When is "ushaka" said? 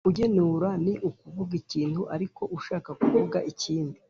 2.57-2.89